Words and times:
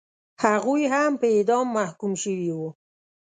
هغوی 0.43 0.83
هم 0.93 1.11
په 1.21 1.27
اعدام 1.35 1.67
محکوم 1.77 2.13
شوي 2.23 2.49
وو. 2.57 2.69